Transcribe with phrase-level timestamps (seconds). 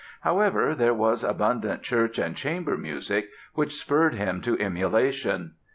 [0.21, 5.53] However, there was abundant church and chamber music, which spurred him to emulation.